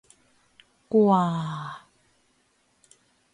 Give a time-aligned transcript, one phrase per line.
[0.93, 1.25] กว่า